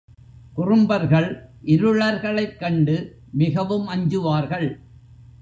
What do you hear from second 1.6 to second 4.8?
இருளர்களைக் கண்டு மிகவும் அஞ்சுவார்கள்.